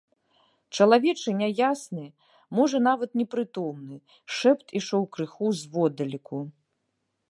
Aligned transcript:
Чалавечы 0.77 1.29
няясны, 1.41 2.05
можа 2.61 2.77
нават 2.87 3.09
непрытомны, 3.23 3.97
шэпт 4.39 4.67
ішоў 4.81 5.03
крыху 5.17 5.47
зводдалеку. 5.65 6.41